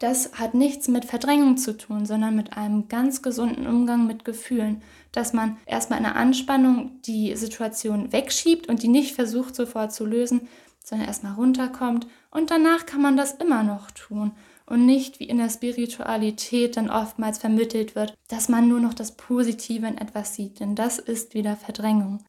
Das 0.04 0.34
hat 0.34 0.52
nichts 0.52 0.86
mit 0.86 1.06
Verdrängung 1.06 1.56
zu 1.56 1.74
tun, 1.78 2.04
sondern 2.04 2.36
mit 2.36 2.58
einem 2.58 2.88
ganz 2.88 3.22
gesunden 3.22 3.66
Umgang 3.66 4.06
mit 4.06 4.22
Gefühlen, 4.22 4.82
dass 5.12 5.32
man 5.32 5.56
erstmal 5.64 5.98
in 5.98 6.04
einer 6.04 6.14
Anspannung 6.14 7.00
die 7.06 7.34
Situation 7.36 8.12
wegschiebt 8.12 8.68
und 8.68 8.82
die 8.82 8.88
nicht 8.88 9.14
versucht 9.14 9.56
sofort 9.56 9.94
zu 9.94 10.04
lösen, 10.04 10.46
sondern 10.84 11.08
erstmal 11.08 11.32
runterkommt 11.32 12.06
und 12.30 12.50
danach 12.50 12.84
kann 12.84 13.00
man 13.00 13.16
das 13.16 13.32
immer 13.32 13.62
noch 13.62 13.90
tun 13.92 14.32
und 14.66 14.84
nicht 14.84 15.20
wie 15.20 15.24
in 15.24 15.38
der 15.38 15.48
Spiritualität 15.48 16.76
dann 16.76 16.90
oftmals 16.90 17.38
vermittelt 17.38 17.94
wird, 17.94 18.12
dass 18.28 18.50
man 18.50 18.68
nur 18.68 18.80
noch 18.80 18.92
das 18.92 19.16
Positive 19.16 19.86
in 19.86 19.96
etwas 19.96 20.34
sieht, 20.34 20.60
denn 20.60 20.74
das 20.74 20.98
ist 20.98 21.32
wieder 21.32 21.56
Verdrängung. 21.56 22.22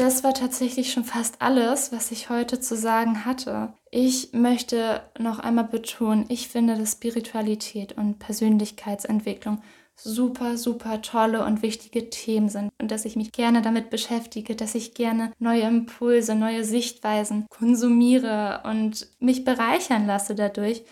Das 0.00 0.24
war 0.24 0.32
tatsächlich 0.32 0.94
schon 0.94 1.04
fast 1.04 1.42
alles, 1.42 1.92
was 1.92 2.10
ich 2.10 2.30
heute 2.30 2.58
zu 2.58 2.74
sagen 2.74 3.26
hatte. 3.26 3.74
Ich 3.90 4.32
möchte 4.32 5.02
noch 5.18 5.40
einmal 5.40 5.66
betonen, 5.66 6.24
ich 6.30 6.48
finde, 6.48 6.74
dass 6.78 6.92
Spiritualität 6.92 7.98
und 7.98 8.18
Persönlichkeitsentwicklung 8.18 9.62
super, 9.94 10.56
super 10.56 11.02
tolle 11.02 11.44
und 11.44 11.60
wichtige 11.60 12.08
Themen 12.08 12.48
sind 12.48 12.70
und 12.80 12.90
dass 12.90 13.04
ich 13.04 13.14
mich 13.14 13.30
gerne 13.30 13.60
damit 13.60 13.90
beschäftige, 13.90 14.56
dass 14.56 14.74
ich 14.74 14.94
gerne 14.94 15.32
neue 15.38 15.64
Impulse, 15.64 16.34
neue 16.34 16.64
Sichtweisen 16.64 17.44
konsumiere 17.50 18.62
und 18.64 19.06
mich 19.18 19.44
bereichern 19.44 20.06
lasse 20.06 20.34
dadurch, 20.34 20.82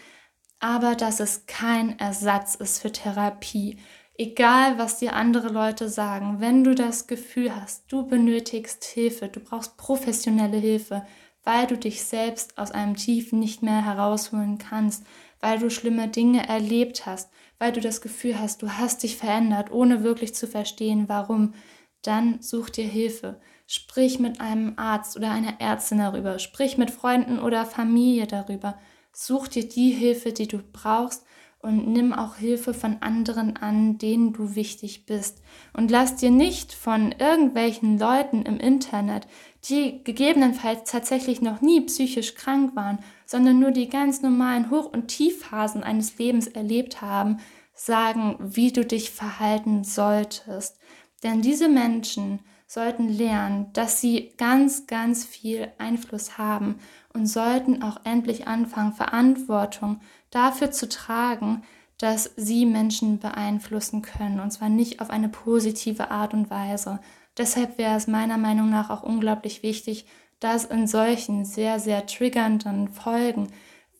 aber 0.60 0.94
dass 0.96 1.20
es 1.20 1.46
kein 1.46 1.98
Ersatz 1.98 2.56
ist 2.56 2.82
für 2.82 2.92
Therapie. 2.92 3.78
Egal, 4.20 4.78
was 4.78 4.98
dir 4.98 5.12
andere 5.12 5.48
Leute 5.48 5.88
sagen, 5.88 6.40
wenn 6.40 6.64
du 6.64 6.74
das 6.74 7.06
Gefühl 7.06 7.54
hast, 7.54 7.84
du 7.86 8.04
benötigst 8.04 8.82
Hilfe, 8.84 9.28
du 9.28 9.38
brauchst 9.38 9.76
professionelle 9.76 10.56
Hilfe, 10.56 11.06
weil 11.44 11.68
du 11.68 11.78
dich 11.78 12.02
selbst 12.02 12.58
aus 12.58 12.72
einem 12.72 12.96
Tief 12.96 13.30
nicht 13.30 13.62
mehr 13.62 13.84
herausholen 13.84 14.58
kannst, 14.58 15.06
weil 15.38 15.60
du 15.60 15.70
schlimme 15.70 16.08
Dinge 16.08 16.48
erlebt 16.48 17.06
hast, 17.06 17.30
weil 17.60 17.70
du 17.70 17.80
das 17.80 18.00
Gefühl 18.00 18.40
hast, 18.40 18.60
du 18.62 18.72
hast 18.72 19.04
dich 19.04 19.16
verändert, 19.16 19.70
ohne 19.70 20.02
wirklich 20.02 20.34
zu 20.34 20.48
verstehen, 20.48 21.04
warum, 21.08 21.54
dann 22.02 22.42
such 22.42 22.70
dir 22.70 22.88
Hilfe. 22.88 23.40
Sprich 23.68 24.18
mit 24.18 24.40
einem 24.40 24.72
Arzt 24.78 25.16
oder 25.16 25.30
einer 25.30 25.60
Ärztin 25.60 25.98
darüber, 25.98 26.40
sprich 26.40 26.76
mit 26.76 26.90
Freunden 26.90 27.38
oder 27.38 27.64
Familie 27.64 28.26
darüber. 28.26 28.80
Such 29.12 29.46
dir 29.46 29.68
die 29.68 29.92
Hilfe, 29.92 30.32
die 30.32 30.48
du 30.48 30.58
brauchst 30.72 31.24
und 31.60 31.88
nimm 31.88 32.12
auch 32.12 32.36
Hilfe 32.36 32.72
von 32.72 32.98
anderen 33.00 33.56
an, 33.56 33.98
denen 33.98 34.32
du 34.32 34.54
wichtig 34.54 35.06
bist. 35.06 35.42
Und 35.72 35.90
lass 35.90 36.16
dir 36.16 36.30
nicht 36.30 36.72
von 36.72 37.12
irgendwelchen 37.18 37.98
Leuten 37.98 38.42
im 38.42 38.60
Internet, 38.60 39.26
die 39.64 40.02
gegebenenfalls 40.04 40.88
tatsächlich 40.90 41.42
noch 41.42 41.60
nie 41.60 41.80
psychisch 41.80 42.34
krank 42.36 42.76
waren, 42.76 43.00
sondern 43.26 43.58
nur 43.58 43.72
die 43.72 43.88
ganz 43.88 44.22
normalen 44.22 44.70
Hoch- 44.70 44.92
und 44.92 45.08
Tiefphasen 45.08 45.82
eines 45.82 46.16
Lebens 46.18 46.46
erlebt 46.46 47.02
haben, 47.02 47.38
sagen, 47.74 48.36
wie 48.40 48.72
du 48.72 48.84
dich 48.84 49.10
verhalten 49.10 49.82
solltest. 49.84 50.78
Denn 51.22 51.42
diese 51.42 51.68
Menschen 51.68 52.40
sollten 52.68 53.08
lernen, 53.08 53.72
dass 53.72 54.00
sie 54.00 54.34
ganz, 54.36 54.86
ganz 54.86 55.24
viel 55.24 55.72
Einfluss 55.78 56.36
haben 56.38 56.76
und 57.14 57.26
sollten 57.26 57.82
auch 57.82 58.00
endlich 58.04 58.46
anfangen, 58.46 58.92
Verantwortung 58.92 60.00
dafür 60.30 60.70
zu 60.70 60.88
tragen, 60.88 61.62
dass 61.98 62.32
sie 62.36 62.64
Menschen 62.64 63.18
beeinflussen 63.18 64.02
können, 64.02 64.40
und 64.40 64.52
zwar 64.52 64.68
nicht 64.68 65.00
auf 65.00 65.10
eine 65.10 65.28
positive 65.28 66.10
Art 66.10 66.32
und 66.32 66.48
Weise. 66.48 67.00
Deshalb 67.36 67.76
wäre 67.76 67.96
es 67.96 68.06
meiner 68.06 68.38
Meinung 68.38 68.70
nach 68.70 68.90
auch 68.90 69.02
unglaublich 69.02 69.62
wichtig, 69.62 70.06
dass 70.40 70.64
in 70.64 70.86
solchen 70.86 71.44
sehr, 71.44 71.80
sehr 71.80 72.06
triggernden 72.06 72.88
Folgen, 72.88 73.48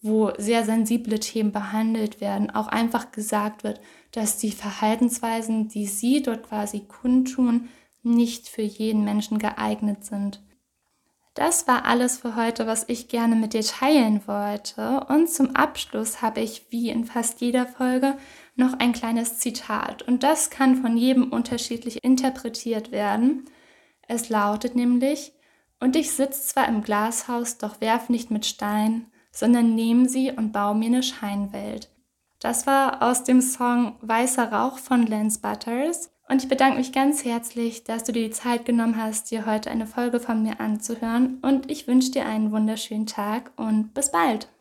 wo 0.00 0.32
sehr 0.38 0.64
sensible 0.64 1.18
Themen 1.18 1.50
behandelt 1.50 2.20
werden, 2.20 2.50
auch 2.50 2.68
einfach 2.68 3.10
gesagt 3.10 3.64
wird, 3.64 3.80
dass 4.12 4.38
die 4.38 4.52
Verhaltensweisen, 4.52 5.68
die 5.68 5.86
sie 5.86 6.22
dort 6.22 6.44
quasi 6.44 6.80
kundtun, 6.80 7.68
nicht 8.04 8.48
für 8.48 8.62
jeden 8.62 9.04
Menschen 9.04 9.38
geeignet 9.38 10.04
sind. 10.04 10.40
Das 11.38 11.68
war 11.68 11.84
alles 11.84 12.18
für 12.18 12.34
heute, 12.34 12.66
was 12.66 12.84
ich 12.88 13.06
gerne 13.06 13.36
mit 13.36 13.52
dir 13.52 13.62
teilen 13.62 14.26
wollte. 14.26 15.06
Und 15.08 15.30
zum 15.30 15.54
Abschluss 15.54 16.20
habe 16.20 16.40
ich, 16.40 16.66
wie 16.70 16.90
in 16.90 17.04
fast 17.04 17.40
jeder 17.40 17.64
Folge, 17.64 18.18
noch 18.56 18.80
ein 18.80 18.92
kleines 18.92 19.38
Zitat. 19.38 20.02
Und 20.02 20.24
das 20.24 20.50
kann 20.50 20.82
von 20.82 20.96
jedem 20.96 21.30
unterschiedlich 21.30 22.02
interpretiert 22.02 22.90
werden. 22.90 23.44
Es 24.08 24.30
lautet 24.30 24.74
nämlich, 24.74 25.32
und 25.78 25.94
ich 25.94 26.10
sitze 26.10 26.42
zwar 26.42 26.66
im 26.66 26.82
Glashaus, 26.82 27.56
doch 27.56 27.80
werf 27.80 28.08
nicht 28.08 28.32
mit 28.32 28.44
Stein, 28.44 29.06
sondern 29.30 29.76
nehm 29.76 30.08
sie 30.08 30.32
und 30.32 30.50
bau 30.50 30.74
mir 30.74 30.86
eine 30.86 31.04
Scheinwelt. 31.04 31.88
Das 32.40 32.66
war 32.66 33.00
aus 33.00 33.22
dem 33.22 33.40
Song 33.42 33.94
Weißer 34.00 34.50
Rauch 34.50 34.78
von 34.78 35.06
Lance 35.06 35.38
Butters. 35.38 36.10
Und 36.28 36.42
ich 36.42 36.48
bedanke 36.48 36.76
mich 36.76 36.92
ganz 36.92 37.24
herzlich, 37.24 37.84
dass 37.84 38.04
du 38.04 38.12
dir 38.12 38.28
die 38.28 38.34
Zeit 38.34 38.66
genommen 38.66 39.02
hast, 39.02 39.30
dir 39.30 39.46
heute 39.46 39.70
eine 39.70 39.86
Folge 39.86 40.20
von 40.20 40.42
mir 40.42 40.60
anzuhören. 40.60 41.38
Und 41.40 41.70
ich 41.70 41.88
wünsche 41.88 42.10
dir 42.10 42.26
einen 42.26 42.52
wunderschönen 42.52 43.06
Tag 43.06 43.50
und 43.56 43.94
bis 43.94 44.12
bald. 44.12 44.48